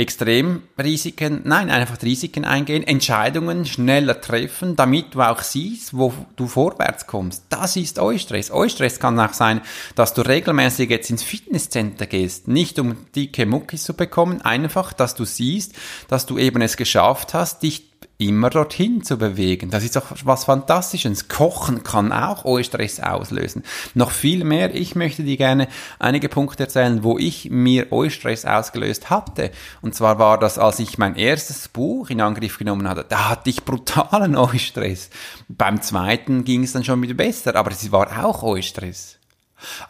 Extremrisiken, 0.00 1.42
nein, 1.44 1.68
einfach 1.68 2.00
Risiken 2.02 2.44
eingehen, 2.44 2.84
Entscheidungen 2.84 3.66
schneller 3.66 4.20
treffen, 4.20 4.76
damit 4.76 5.14
du 5.14 5.20
auch 5.20 5.42
siehst, 5.42 5.96
wo 5.96 6.14
du 6.36 6.46
vorwärts 6.46 7.08
kommst. 7.08 7.44
Das 7.48 7.74
ist 7.74 7.98
Eustress. 7.98 8.52
Eustress 8.52 9.00
kann 9.00 9.18
auch 9.18 9.32
sein, 9.32 9.60
dass 9.96 10.14
du 10.14 10.22
regelmäßig 10.22 10.88
jetzt 10.88 11.10
ins 11.10 11.24
Fitnesscenter 11.24 12.06
gehst, 12.06 12.46
nicht 12.46 12.78
um 12.78 12.96
dicke 13.16 13.46
Muckis 13.46 13.82
zu 13.82 13.94
bekommen, 13.94 14.40
einfach, 14.42 14.92
dass 14.92 15.16
du 15.16 15.24
siehst, 15.24 15.74
dass 16.08 16.24
du 16.24 16.38
eben 16.38 16.62
es 16.62 16.76
geschafft 16.76 17.34
hast, 17.34 17.64
dich 17.64 17.89
immer 18.18 18.50
dorthin 18.50 19.02
zu 19.02 19.16
bewegen. 19.16 19.70
Das 19.70 19.82
ist 19.82 19.96
doch 19.96 20.04
was 20.24 20.44
Fantastisches. 20.44 21.28
Kochen 21.28 21.82
kann 21.82 22.12
auch 22.12 22.44
Eustress 22.44 23.00
auslösen. 23.00 23.62
Noch 23.94 24.10
viel 24.10 24.44
mehr. 24.44 24.74
Ich 24.74 24.94
möchte 24.94 25.22
dir 25.22 25.36
gerne 25.36 25.68
einige 25.98 26.28
Punkte 26.28 26.64
erzählen, 26.64 27.02
wo 27.02 27.18
ich 27.18 27.50
mir 27.50 27.90
Eustress 27.92 28.44
ausgelöst 28.44 29.10
hatte. 29.10 29.50
Und 29.80 29.94
zwar 29.94 30.18
war 30.18 30.38
das, 30.38 30.58
als 30.58 30.78
ich 30.78 30.98
mein 30.98 31.16
erstes 31.16 31.68
Buch 31.68 32.10
in 32.10 32.20
Angriff 32.20 32.58
genommen 32.58 32.88
hatte. 32.88 33.06
Da 33.08 33.30
hatte 33.30 33.50
ich 33.50 33.64
brutalen 33.64 34.36
Eustress. 34.36 35.10
Beim 35.48 35.80
zweiten 35.80 36.44
ging 36.44 36.62
es 36.62 36.72
dann 36.72 36.84
schon 36.84 37.00
wieder 37.02 37.14
besser, 37.14 37.56
aber 37.56 37.70
es 37.70 37.90
war 37.90 38.24
auch 38.24 38.42
Eustress. 38.42 39.18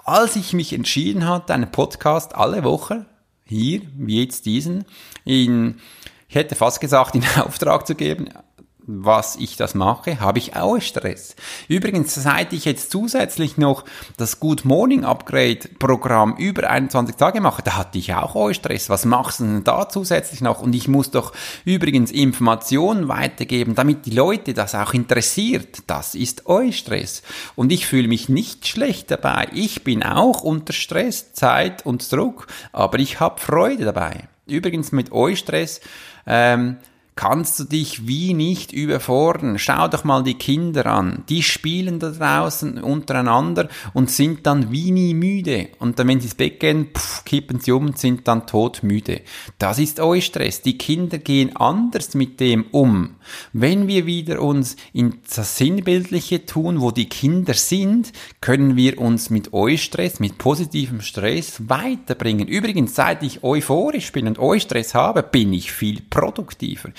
Als 0.04 0.36
ich 0.36 0.52
mich 0.52 0.72
entschieden 0.72 1.28
hatte, 1.28 1.54
einen 1.54 1.70
Podcast 1.70 2.34
alle 2.34 2.64
Woche, 2.64 3.06
hier, 3.44 3.82
wie 3.96 4.22
jetzt 4.22 4.46
diesen, 4.46 4.84
in 5.24 5.80
ich 6.30 6.36
hätte 6.36 6.54
fast 6.54 6.80
gesagt, 6.80 7.16
in 7.16 7.24
Auftrag 7.44 7.88
zu 7.88 7.96
geben, 7.96 8.28
was 8.86 9.36
ich 9.36 9.56
das 9.56 9.74
mache, 9.74 10.20
habe 10.20 10.38
ich 10.38 10.56
auch 10.56 10.80
Stress. 10.80 11.34
Übrigens, 11.68 12.14
seit 12.14 12.52
ich 12.52 12.64
jetzt 12.64 12.90
zusätzlich 12.92 13.56
noch 13.56 13.84
das 14.16 14.38
Good 14.38 14.64
Morning 14.64 15.04
Upgrade 15.04 15.68
Programm 15.78 16.36
über 16.36 16.70
21 16.70 17.16
Tage 17.16 17.40
mache, 17.40 17.62
da 17.62 17.76
hatte 17.76 17.98
ich 17.98 18.14
auch 18.14 18.52
Stress. 18.52 18.88
Was 18.88 19.04
machst 19.04 19.40
du 19.40 19.44
denn 19.44 19.64
da 19.64 19.88
zusätzlich 19.88 20.40
noch? 20.40 20.60
Und 20.62 20.72
ich 20.72 20.86
muss 20.86 21.10
doch 21.10 21.32
übrigens 21.64 22.12
Informationen 22.12 23.08
weitergeben, 23.08 23.74
damit 23.74 24.06
die 24.06 24.10
Leute 24.10 24.54
das 24.54 24.76
auch 24.76 24.94
interessiert. 24.94 25.82
Das 25.88 26.14
ist 26.14 26.44
Stress. 26.70 27.22
Und 27.56 27.72
ich 27.72 27.86
fühle 27.86 28.08
mich 28.08 28.28
nicht 28.28 28.68
schlecht 28.68 29.10
dabei. 29.10 29.48
Ich 29.52 29.82
bin 29.82 30.04
auch 30.04 30.42
unter 30.42 30.72
Stress, 30.72 31.32
Zeit 31.32 31.84
und 31.84 32.10
Druck, 32.12 32.46
aber 32.72 33.00
ich 33.00 33.18
habe 33.18 33.40
Freude 33.40 33.84
dabei. 33.84 34.28
Übrigens 34.50 34.92
mit 34.92 35.12
Eustress 35.12 35.80
ähm, 36.26 36.76
kannst 37.16 37.58
du 37.60 37.64
dich 37.64 38.06
wie 38.06 38.34
nicht 38.34 38.72
überfordern. 38.72 39.58
Schau 39.58 39.88
doch 39.88 40.04
mal 40.04 40.22
die 40.22 40.34
Kinder 40.34 40.86
an. 40.86 41.24
Die 41.28 41.42
spielen 41.42 41.98
da 41.98 42.10
draußen 42.10 42.82
untereinander 42.82 43.68
und 43.92 44.10
sind 44.10 44.46
dann 44.46 44.72
wie 44.72 44.90
nie 44.90 45.14
müde. 45.14 45.68
Und 45.78 45.98
dann, 45.98 46.08
wenn 46.08 46.20
sie 46.20 46.26
ins 46.26 46.34
Bett 46.34 46.60
gehen, 46.60 46.88
pff, 46.94 47.24
kippen 47.24 47.60
sie 47.60 47.72
um 47.72 47.86
und 47.86 47.98
sind 47.98 48.26
dann 48.26 48.46
todmüde. 48.46 49.20
Das 49.58 49.78
ist 49.78 50.00
Eustress. 50.00 50.62
Die 50.62 50.78
Kinder 50.78 51.18
gehen 51.18 51.56
anders 51.56 52.14
mit 52.14 52.40
dem 52.40 52.64
um. 52.70 53.16
Wenn 53.52 53.86
wir 53.86 54.06
wieder 54.06 54.40
uns 54.40 54.76
in 54.92 55.18
das 55.34 55.56
Sinnbildliche 55.56 56.46
tun, 56.46 56.80
wo 56.80 56.90
die 56.90 57.08
Kinder 57.08 57.54
sind, 57.54 58.12
können 58.40 58.76
wir 58.76 58.98
uns 59.00 59.30
mit 59.30 59.52
Eustress, 59.52 60.20
mit 60.20 60.38
positivem 60.38 61.00
Stress 61.00 61.68
weiterbringen. 61.68 62.48
Übrigens, 62.48 62.94
seit 62.94 63.22
ich 63.22 63.44
euphorisch 63.44 64.12
bin 64.12 64.26
und 64.26 64.38
Eustress 64.38 64.94
habe, 64.94 65.22
bin 65.22 65.52
ich 65.52 65.72
viel 65.72 66.00
produktiver. 66.08 66.90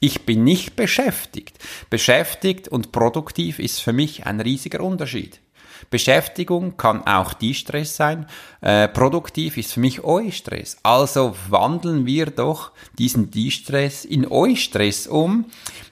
Ich 0.00 0.22
bin 0.22 0.44
nicht 0.44 0.76
beschäftigt. 0.76 1.58
Beschäftigt 1.90 2.68
und 2.68 2.92
produktiv 2.92 3.58
ist 3.58 3.80
für 3.80 3.92
mich 3.92 4.26
ein 4.26 4.40
riesiger 4.40 4.80
Unterschied. 4.80 5.40
Beschäftigung 5.88 6.76
kann 6.76 7.06
auch 7.06 7.32
die 7.32 7.54
Stress 7.54 7.96
sein. 7.96 8.26
Äh, 8.60 8.88
produktiv 8.88 9.56
ist 9.56 9.72
für 9.72 9.80
mich 9.80 10.04
Eu-Stress. 10.04 10.78
Also 10.82 11.34
wandeln 11.48 12.04
wir 12.04 12.26
doch 12.26 12.72
diesen 12.98 13.30
Die-Stress 13.30 14.04
in 14.04 14.30
Eu-Stress 14.30 15.06
um. 15.06 15.46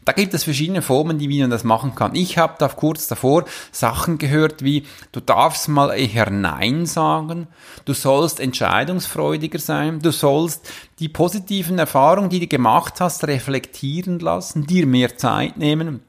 Da 0.05 0.13
gibt 0.13 0.33
es 0.35 0.45
verschiedene 0.45 0.83
Formen, 0.83 1.21
wie 1.21 1.41
man 1.41 1.51
das 1.51 1.65
machen 1.65 1.95
kann. 1.95 2.15
Ich 2.15 2.39
habe 2.39 2.55
da 2.59 2.69
kurz 2.69 3.09
davor 3.09 3.45
Sachen 3.73 4.19
gehört 4.19 4.65
wie, 4.65 4.85
du 5.13 5.21
darfst 5.21 5.69
mal 5.69 5.91
eher 5.91 6.31
Nein 6.31 6.87
sagen, 6.87 7.47
du 7.85 7.93
sollst 7.93 8.41
entscheidungsfreudiger 8.41 9.59
sein, 9.59 10.01
du 10.01 10.11
sollst 10.11 10.71
die 10.99 11.09
positiven 11.09 11.79
Erfahrungen, 11.79 12.31
die 12.31 12.41
du 12.41 12.47
gemacht 12.47 13.01
hast, 13.01 13.27
reflektieren 13.27 14.19
lassen, 14.19 14.67
dir 14.67 14.87
mehr 14.87 15.19
Zeit 15.19 15.59
nehmen 15.59 16.01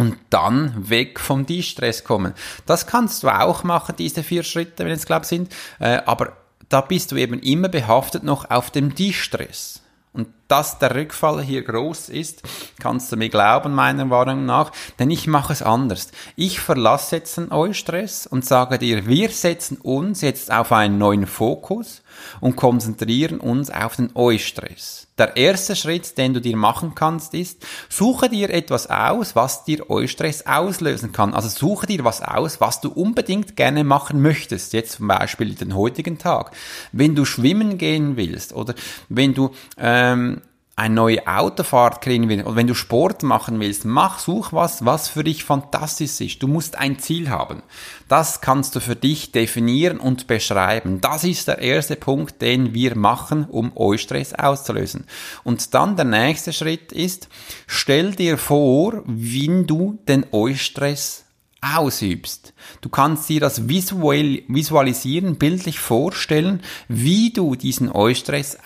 und 0.00 0.16
dann 0.30 0.88
weg 0.88 1.20
vom 1.20 1.44
Distress 1.44 2.04
kommen. 2.04 2.32
Das 2.64 2.86
kannst 2.86 3.22
du 3.22 3.28
auch 3.28 3.64
machen, 3.64 3.94
diese 3.98 4.22
vier 4.22 4.42
Schritte, 4.42 4.86
wenn 4.86 4.92
es 4.92 5.04
glaube 5.04 5.26
sind, 5.26 5.52
äh, 5.78 6.00
aber 6.06 6.38
da 6.70 6.80
bist 6.80 7.12
du 7.12 7.16
eben 7.16 7.38
immer 7.40 7.68
behaftet 7.68 8.22
noch 8.22 8.50
auf 8.50 8.70
dem 8.70 8.94
Distress. 8.94 9.82
Und 10.14 10.28
dass 10.50 10.78
der 10.78 10.94
Rückfall 10.94 11.42
hier 11.42 11.62
groß 11.62 12.08
ist, 12.08 12.42
kannst 12.80 13.12
du 13.12 13.16
mir 13.16 13.28
glauben, 13.28 13.72
meiner 13.72 14.04
Meinung 14.04 14.46
nach, 14.46 14.72
denn 14.98 15.10
ich 15.10 15.26
mache 15.26 15.52
es 15.52 15.62
anders. 15.62 16.08
Ich 16.36 16.60
verlasse 16.60 17.16
jetzt 17.16 17.36
den 17.36 17.52
Eustress 17.52 18.26
und 18.26 18.44
sage 18.44 18.78
dir, 18.78 19.06
wir 19.06 19.30
setzen 19.30 19.76
uns 19.76 20.22
jetzt 20.22 20.52
auf 20.52 20.72
einen 20.72 20.98
neuen 20.98 21.26
Fokus 21.26 22.02
und 22.40 22.56
konzentrieren 22.56 23.38
uns 23.38 23.70
auf 23.70 23.96
den 23.96 24.10
Eustress. 24.14 25.06
Der 25.20 25.36
erste 25.36 25.76
Schritt, 25.76 26.16
den 26.16 26.32
du 26.32 26.40
dir 26.40 26.56
machen 26.56 26.94
kannst, 26.94 27.34
ist, 27.34 27.66
suche 27.90 28.30
dir 28.30 28.48
etwas 28.48 28.88
aus, 28.88 29.36
was 29.36 29.64
dir 29.64 29.90
Eustress 29.90 30.46
auslösen 30.46 31.12
kann. 31.12 31.34
Also 31.34 31.50
suche 31.50 31.86
dir 31.86 32.04
was 32.04 32.22
aus, 32.22 32.58
was 32.62 32.80
du 32.80 32.90
unbedingt 32.90 33.54
gerne 33.54 33.84
machen 33.84 34.22
möchtest. 34.22 34.72
Jetzt 34.72 34.92
zum 34.92 35.08
Beispiel 35.08 35.54
den 35.54 35.76
heutigen 35.76 36.16
Tag. 36.16 36.52
Wenn 36.92 37.14
du 37.14 37.26
schwimmen 37.26 37.76
gehen 37.76 38.16
willst 38.16 38.54
oder 38.54 38.74
wenn 39.10 39.34
du 39.34 39.50
ähm, 39.76 40.39
eine 40.80 40.94
neue 40.94 41.26
Autofahrt 41.26 42.00
kriegen 42.00 42.30
willst 42.30 42.46
oder 42.46 42.56
wenn 42.56 42.66
du 42.66 42.74
Sport 42.74 43.22
machen 43.22 43.60
willst, 43.60 43.84
mach, 43.84 44.18
such 44.18 44.54
was, 44.54 44.82
was 44.86 45.10
für 45.10 45.22
dich 45.22 45.44
fantastisch 45.44 46.22
ist. 46.22 46.42
Du 46.42 46.48
musst 46.48 46.78
ein 46.78 46.98
Ziel 46.98 47.28
haben. 47.28 47.62
Das 48.08 48.40
kannst 48.40 48.74
du 48.74 48.80
für 48.80 48.96
dich 48.96 49.30
definieren 49.30 49.98
und 50.00 50.26
beschreiben. 50.26 51.02
Das 51.02 51.24
ist 51.24 51.48
der 51.48 51.58
erste 51.58 51.96
Punkt, 51.96 52.40
den 52.40 52.72
wir 52.72 52.96
machen, 52.96 53.44
um 53.44 53.76
Eustress 53.76 54.32
auszulösen. 54.32 55.04
Und 55.44 55.74
dann 55.74 55.96
der 55.96 56.06
nächste 56.06 56.54
Schritt 56.54 56.92
ist, 56.92 57.28
stell 57.66 58.12
dir 58.12 58.38
vor, 58.38 59.02
wie 59.04 59.64
du 59.66 59.98
den 60.08 60.24
Eustress 60.32 61.26
ausübst. 61.60 62.54
Du 62.80 62.88
kannst 62.88 63.28
dir 63.28 63.40
das 63.40 63.68
visualisieren, 63.68 65.36
bildlich 65.36 65.78
vorstellen, 65.78 66.62
wie 66.88 67.34
du 67.34 67.54
diesen 67.54 67.92
Eustress 67.92 68.56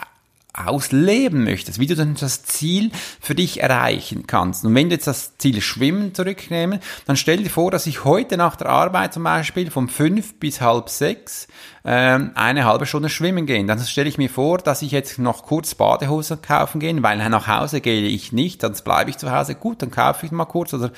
ausleben 0.54 1.44
möchtest, 1.44 1.80
wie 1.80 1.86
du 1.86 1.96
dann 1.96 2.14
das 2.14 2.44
Ziel 2.44 2.90
für 3.20 3.34
dich 3.34 3.60
erreichen 3.60 4.26
kannst. 4.26 4.64
Und 4.64 4.74
wenn 4.74 4.88
du 4.88 4.94
jetzt 4.94 5.06
das 5.06 5.36
Ziel 5.36 5.60
Schwimmen 5.60 6.14
zurücknehmen, 6.14 6.80
dann 7.06 7.16
stell 7.16 7.42
dir 7.42 7.50
vor, 7.50 7.70
dass 7.70 7.86
ich 7.86 8.04
heute 8.04 8.36
nach 8.36 8.56
der 8.56 8.68
Arbeit 8.68 9.14
zum 9.14 9.24
Beispiel 9.24 9.70
von 9.70 9.88
fünf 9.88 10.34
bis 10.34 10.60
halb 10.60 10.88
sechs 10.88 11.48
ähm, 11.86 12.30
eine 12.34 12.64
halbe 12.64 12.86
Stunde 12.86 13.10
schwimmen 13.10 13.44
gehen. 13.44 13.66
Dann 13.66 13.78
stelle 13.80 14.08
ich 14.08 14.16
mir 14.16 14.30
vor, 14.30 14.58
dass 14.58 14.80
ich 14.80 14.90
jetzt 14.90 15.18
noch 15.18 15.42
kurz 15.42 15.74
Badehose 15.74 16.38
kaufen 16.38 16.80
gehe, 16.80 17.02
weil 17.02 17.18
nach 17.28 17.46
Hause 17.46 17.82
gehe 17.82 18.08
ich 18.08 18.32
nicht, 18.32 18.62
sonst 18.62 18.82
bleibe 18.82 19.10
ich 19.10 19.18
zu 19.18 19.30
Hause. 19.30 19.54
Gut, 19.54 19.82
dann 19.82 19.90
kaufe 19.90 20.24
ich 20.24 20.32
mal 20.32 20.46
kurz 20.46 20.72
oder 20.72 20.90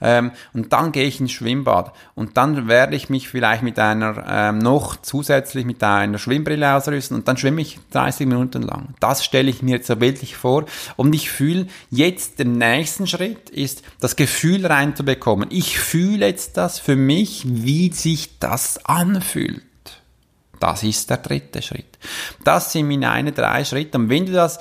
ähm, 0.00 0.30
und 0.54 0.72
dann 0.72 0.92
gehe 0.92 1.04
ich 1.04 1.20
ins 1.20 1.32
Schwimmbad 1.32 1.92
und 2.14 2.38
dann 2.38 2.68
werde 2.68 2.96
ich 2.96 3.10
mich 3.10 3.28
vielleicht 3.28 3.62
mit 3.62 3.78
einer 3.78 4.24
ähm, 4.26 4.58
noch 4.58 4.96
zusätzlich 4.96 5.66
mit 5.66 5.82
einer 5.82 6.18
Schwimmbrille 6.18 6.74
ausrüsten 6.74 7.18
und 7.18 7.28
dann 7.28 7.36
schwimme 7.36 7.60
ich 7.60 7.78
30 7.90 8.26
Minuten 8.26 8.62
lang. 8.62 8.94
Das 8.98 9.22
stelle 9.22 9.50
ich 9.50 9.62
mir 9.62 9.76
jetzt 9.76 9.88
so 9.88 9.96
bildlich 9.96 10.36
vor 10.36 10.64
und 10.96 11.14
ich 11.14 11.30
fühle 11.30 11.66
jetzt 11.90 12.38
den 12.38 12.56
nächsten 12.56 13.06
Schritt 13.06 13.50
ist 13.50 13.82
das 14.00 14.16
Gefühl 14.16 14.64
reinzubekommen. 14.64 15.50
Ich 15.50 15.78
fühle 15.78 16.26
jetzt 16.26 16.56
das 16.56 16.78
für 16.78 16.96
mich, 16.96 17.44
wie 17.46 17.92
sich 17.92 18.38
das 18.38 18.84
anfühlt. 18.86 19.62
Das 20.60 20.82
ist 20.82 21.10
der 21.10 21.16
dritte 21.16 21.62
Schritt. 21.62 21.98
Das 22.44 22.70
sind 22.70 22.88
meine 22.88 23.32
drei 23.32 23.64
Schritte. 23.64 23.98
Und 23.98 24.08
wenn 24.08 24.26
du 24.26 24.32
das 24.32 24.60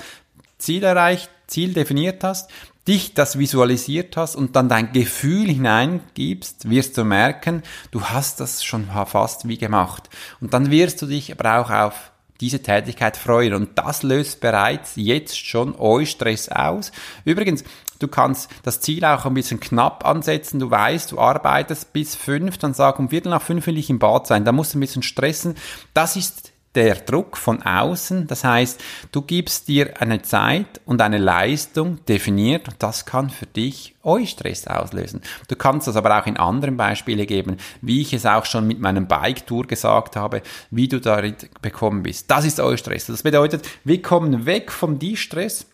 Ziel 0.57 0.83
erreicht, 0.83 1.29
Ziel 1.47 1.73
definiert 1.73 2.23
hast, 2.23 2.49
dich 2.87 3.13
das 3.13 3.37
visualisiert 3.37 4.17
hast 4.17 4.35
und 4.35 4.55
dann 4.55 4.69
dein 4.69 4.91
Gefühl 4.93 5.47
hineingibst, 5.47 6.69
wirst 6.69 6.97
du 6.97 7.03
merken, 7.03 7.61
du 7.91 8.03
hast 8.03 8.39
das 8.39 8.63
schon 8.63 8.87
fast 9.05 9.47
wie 9.47 9.57
gemacht. 9.57 10.09
Und 10.41 10.53
dann 10.53 10.71
wirst 10.71 11.01
du 11.01 11.05
dich 11.05 11.31
aber 11.31 11.59
auch 11.59 11.69
auf 11.69 12.11
diese 12.41 12.63
Tätigkeit 12.63 13.17
freuen. 13.17 13.53
Und 13.53 13.77
das 13.77 14.01
löst 14.01 14.39
bereits 14.39 14.93
jetzt 14.95 15.37
schon 15.37 15.75
Eustress 15.77 16.49
aus. 16.49 16.91
Übrigens, 17.25 17.63
Du 17.99 18.07
kannst 18.07 18.49
das 18.63 18.81
Ziel 18.81 19.05
auch 19.05 19.25
ein 19.25 19.33
bisschen 19.33 19.59
knapp 19.59 20.05
ansetzen. 20.05 20.59
Du 20.59 20.71
weißt, 20.71 21.11
du 21.11 21.19
arbeitest 21.19 21.93
bis 21.93 22.15
fünf, 22.15 22.57
dann 22.57 22.73
sag 22.73 22.97
um 22.97 23.09
Viertel 23.09 23.29
nach 23.29 23.41
fünf 23.41 23.67
will 23.67 23.77
ich 23.77 23.89
im 23.89 23.99
Bad 23.99 24.25
sein. 24.25 24.45
Da 24.45 24.51
musst 24.51 24.73
du 24.73 24.77
ein 24.77 24.81
bisschen 24.81 25.03
stressen. 25.03 25.55
Das 25.93 26.15
ist 26.15 26.53
der 26.75 26.95
Druck 26.95 27.37
von 27.37 27.61
außen. 27.63 28.27
Das 28.27 28.43
heißt, 28.43 28.81
du 29.11 29.21
gibst 29.21 29.67
dir 29.67 30.01
eine 30.01 30.21
Zeit 30.21 30.81
und 30.85 31.01
eine 31.01 31.17
Leistung 31.17 32.03
definiert 32.05 32.67
und 32.67 32.75
das 32.79 33.05
kann 33.05 33.29
für 33.29 33.47
dich 33.47 33.95
Eustress 34.03 34.67
auslösen. 34.67 35.21
Du 35.47 35.55
kannst 35.55 35.87
das 35.87 35.95
aber 35.95 36.19
auch 36.19 36.27
in 36.27 36.37
anderen 36.37 36.77
Beispielen 36.77 37.25
geben, 37.25 37.57
wie 37.81 38.01
ich 38.01 38.13
es 38.13 38.25
auch 38.25 38.45
schon 38.45 38.67
mit 38.67 38.79
meinem 38.79 39.07
Bike-Tour 39.07 39.67
gesagt 39.67 40.15
habe, 40.15 40.41
wie 40.69 40.87
du 40.87 41.01
darin 41.01 41.35
bekommen 41.61 42.03
bist. 42.03 42.29
Das 42.29 42.45
ist 42.45 42.59
Eustress. 42.59 43.07
Das 43.07 43.23
bedeutet, 43.23 43.67
wir 43.83 44.01
kommen 44.01 44.45
weg 44.45 44.71
vom 44.71 44.99
Die-Stress 44.99 45.65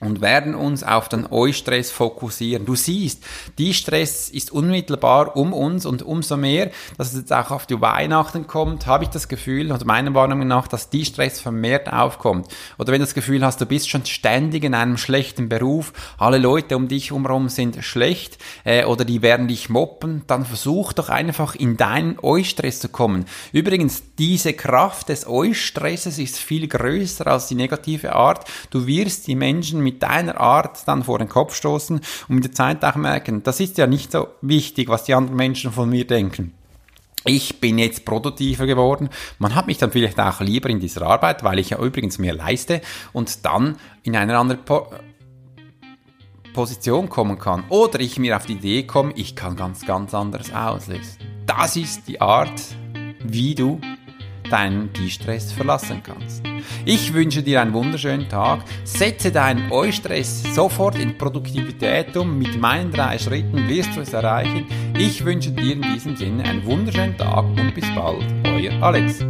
und 0.00 0.20
werden 0.20 0.54
uns 0.54 0.82
auf 0.82 1.08
den 1.08 1.26
Eustress 1.30 1.90
fokussieren. 1.90 2.66
Du 2.66 2.74
siehst, 2.74 3.22
die 3.58 3.72
Stress 3.74 4.28
ist 4.28 4.50
unmittelbar 4.50 5.36
um 5.36 5.52
uns 5.52 5.86
und 5.86 6.02
umso 6.02 6.36
mehr, 6.36 6.70
dass 6.98 7.12
es 7.12 7.20
jetzt 7.20 7.32
auch 7.32 7.50
auf 7.50 7.66
die 7.66 7.80
Weihnachten 7.80 8.46
kommt, 8.46 8.86
habe 8.86 9.04
ich 9.04 9.10
das 9.10 9.28
Gefühl, 9.28 9.70
oder 9.70 9.84
meiner 9.84 10.12
Warnung 10.14 10.46
nach, 10.46 10.66
dass 10.66 10.90
die 10.90 11.04
Stress 11.04 11.40
vermehrt 11.40 11.92
aufkommt. 11.92 12.48
Oder 12.76 12.92
wenn 12.92 13.00
du 13.00 13.06
das 13.06 13.14
Gefühl 13.14 13.44
hast, 13.44 13.60
du 13.60 13.66
bist 13.66 13.88
schon 13.88 14.04
ständig 14.04 14.64
in 14.64 14.74
einem 14.74 14.96
schlechten 14.96 15.48
Beruf, 15.48 15.92
alle 16.18 16.38
Leute 16.38 16.76
um 16.76 16.88
dich 16.88 17.10
herum 17.10 17.48
sind 17.48 17.82
schlecht 17.84 18.38
äh, 18.64 18.84
oder 18.84 19.04
die 19.04 19.22
werden 19.22 19.48
dich 19.48 19.68
moppen, 19.68 20.22
dann 20.26 20.44
versuch 20.44 20.92
doch 20.92 21.08
einfach 21.08 21.54
in 21.54 21.76
deinen 21.76 22.18
Eustress 22.20 22.80
zu 22.80 22.88
kommen. 22.88 23.26
Übrigens, 23.52 24.02
diese 24.18 24.54
Kraft 24.54 25.08
des 25.08 25.26
Eustresses 25.26 26.18
ist 26.18 26.36
viel 26.36 26.66
größer 26.66 27.26
als 27.26 27.46
die 27.46 27.54
negative 27.54 28.14
Art. 28.14 28.44
Du 28.70 28.86
wirst 28.86 29.28
die 29.28 29.36
Menschen 29.36 29.83
mit 29.84 30.02
deiner 30.02 30.40
Art 30.40 30.88
dann 30.88 31.04
vor 31.04 31.18
den 31.18 31.28
Kopf 31.28 31.54
stoßen 31.54 32.00
und 32.28 32.34
mit 32.34 32.44
der 32.44 32.52
Zeit 32.52 32.84
auch 32.84 32.96
merken, 32.96 33.42
das 33.42 33.60
ist 33.60 33.78
ja 33.78 33.86
nicht 33.86 34.10
so 34.10 34.28
wichtig, 34.40 34.88
was 34.88 35.04
die 35.04 35.14
anderen 35.14 35.36
Menschen 35.36 35.70
von 35.70 35.88
mir 35.88 36.06
denken. 36.06 36.52
Ich 37.26 37.60
bin 37.60 37.78
jetzt 37.78 38.04
produktiver 38.04 38.66
geworden. 38.66 39.08
Man 39.38 39.54
hat 39.54 39.66
mich 39.66 39.78
dann 39.78 39.90
vielleicht 39.90 40.20
auch 40.20 40.40
lieber 40.40 40.68
in 40.68 40.80
dieser 40.80 41.02
Arbeit, 41.02 41.42
weil 41.42 41.58
ich 41.58 41.70
ja 41.70 41.78
übrigens 41.78 42.18
mehr 42.18 42.34
leiste 42.34 42.82
und 43.12 43.46
dann 43.46 43.76
in 44.02 44.16
eine 44.16 44.36
andere 44.36 44.58
po 44.58 44.88
Position 46.52 47.08
kommen 47.08 47.38
kann. 47.38 47.64
Oder 47.68 47.98
ich 47.98 48.18
mir 48.18 48.36
auf 48.36 48.46
die 48.46 48.52
Idee 48.52 48.84
komme, 48.84 49.12
ich 49.16 49.34
kann 49.34 49.56
ganz, 49.56 49.84
ganz 49.84 50.14
anderes 50.14 50.54
auslösen. 50.54 51.18
Das 51.46 51.74
ist 51.74 52.06
die 52.06 52.20
Art, 52.20 52.62
wie 53.24 53.56
du 53.56 53.80
deinen 54.50 54.92
De-Stress 54.92 55.50
verlassen 55.50 56.02
kannst. 56.04 56.53
Ich 56.84 57.12
wünsche 57.12 57.42
dir 57.42 57.60
einen 57.60 57.72
wunderschönen 57.72 58.28
Tag. 58.28 58.64
Setze 58.84 59.32
deinen 59.32 59.70
Eustress 59.70 60.42
sofort 60.54 60.98
in 60.98 61.16
Produktivität 61.18 62.16
um. 62.16 62.38
Mit 62.38 62.60
meinen 62.60 62.92
drei 62.92 63.18
Schritten 63.18 63.68
wirst 63.68 63.96
du 63.96 64.00
es 64.00 64.12
erreichen. 64.12 64.66
Ich 64.98 65.24
wünsche 65.24 65.50
dir 65.50 65.74
in 65.74 65.82
diesem 65.82 66.16
Sinne 66.16 66.44
einen 66.44 66.64
wunderschönen 66.64 67.16
Tag 67.16 67.44
und 67.44 67.74
bis 67.74 67.86
bald. 67.94 68.24
Euer 68.44 68.82
Alex. 68.82 69.24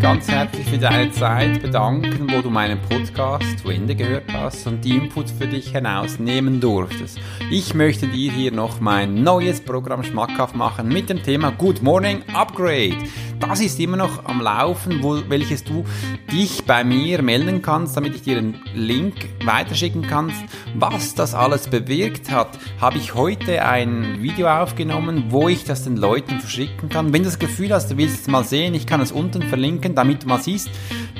Ganz 0.00 0.28
herzlich 0.28 0.66
für 0.66 0.78
deine 0.78 1.12
Zeit 1.12 1.60
bedanken, 1.60 2.26
wo 2.32 2.40
du 2.40 2.48
meinen 2.48 2.80
Podcast 2.80 3.58
zu 3.58 3.68
Ende 3.68 3.94
gehört 3.94 4.32
hast 4.32 4.66
und 4.66 4.82
die 4.82 4.96
Inputs 4.96 5.30
für 5.30 5.46
dich 5.46 5.72
hinausnehmen 5.72 6.58
durftest. 6.58 7.18
Ich 7.50 7.74
möchte 7.74 8.06
dir 8.06 8.32
hier 8.32 8.50
noch 8.50 8.80
mein 8.80 9.22
neues 9.22 9.60
Programm 9.60 10.02
schmackhaft 10.02 10.56
machen 10.56 10.88
mit 10.88 11.10
dem 11.10 11.22
Thema 11.22 11.50
Good 11.50 11.82
Morning 11.82 12.22
Upgrade. 12.32 12.96
Das 13.40 13.58
ist 13.60 13.80
immer 13.80 13.96
noch 13.96 14.26
am 14.26 14.42
Laufen, 14.42 15.02
wo, 15.02 15.18
welches 15.28 15.64
du 15.64 15.84
dich 16.30 16.64
bei 16.64 16.84
mir 16.84 17.22
melden 17.22 17.62
kannst, 17.62 17.96
damit 17.96 18.14
ich 18.14 18.22
dir 18.22 18.36
einen 18.36 18.60
Link 18.74 19.14
weiterschicken 19.44 20.02
kannst. 20.02 20.36
Was 20.74 21.14
das 21.14 21.34
alles 21.34 21.66
bewirkt 21.66 22.30
hat, 22.30 22.58
habe 22.80 22.98
ich 22.98 23.14
heute 23.14 23.64
ein 23.64 24.22
Video 24.22 24.46
aufgenommen, 24.46 25.24
wo 25.30 25.48
ich 25.48 25.64
das 25.64 25.84
den 25.84 25.96
Leuten 25.96 26.38
verschicken 26.38 26.90
kann. 26.90 27.14
Wenn 27.14 27.22
du 27.22 27.30
das 27.30 27.38
Gefühl 27.38 27.72
hast, 27.72 27.90
du 27.90 27.96
willst 27.96 28.20
es 28.20 28.28
mal 28.28 28.44
sehen, 28.44 28.74
ich 28.74 28.86
kann 28.86 29.00
es 29.00 29.10
unten 29.10 29.42
verlinken, 29.42 29.94
damit 29.94 30.22
du 30.22 30.28
mal 30.28 30.40
siehst, 30.40 30.68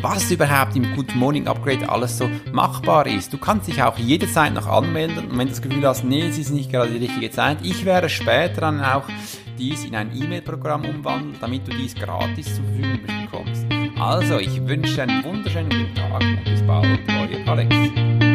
was 0.03 0.31
überhaupt 0.31 0.77
im 0.77 0.95
Good 0.95 1.15
Morning 1.15 1.49
Upgrade 1.49 1.89
alles 1.89 2.19
so 2.19 2.31
machbar 2.53 3.07
ist. 3.07 3.33
Du 3.33 3.39
kannst 3.39 3.67
dich 3.67 3.83
auch 3.83 3.99
jederzeit 3.99 4.53
noch 4.53 4.67
anmelden 4.67 5.31
und 5.31 5.39
wenn 5.39 5.47
du 5.47 5.53
das 5.53 5.63
Gefühl 5.63 5.87
hast, 5.87 6.05
nee, 6.05 6.29
es 6.29 6.39
ist 6.39 6.51
nicht 6.51 6.71
gerade 6.71 6.91
die 6.91 7.05
richtige 7.05 7.31
Zeit, 7.31 7.59
ich 7.63 7.85
werde 7.85 8.09
später 8.09 8.61
dann 8.61 8.83
auch 8.83 9.05
dies 9.61 9.85
in 9.85 9.95
ein 9.95 10.11
E-Mail-Programm 10.17 10.85
umwandeln, 10.87 11.37
damit 11.41 11.69
du 11.69 11.73
dies 11.73 11.95
gratis 11.95 12.57
zur 12.57 12.65
Verfügung 12.65 13.01
bekommst. 13.25 13.67
Also, 14.01 14.39
ich 14.39 14.67
wünsche 14.67 15.03
einen 15.03 15.23
wunderschönen 15.23 15.69
guten 15.69 15.95
Tag 15.95 16.21
und 16.23 16.45
bis 16.45 16.63
bald, 16.63 16.99
euer 17.09 17.49
Alex. 17.49 18.30